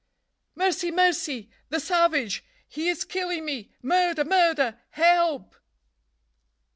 [0.55, 0.89] "Mercy!
[0.89, 1.51] mercy!
[1.69, 2.43] the savage!
[2.67, 3.71] he is killing me!
[3.83, 4.25] murder!
[4.25, 4.79] murder!
[4.89, 5.55] help!"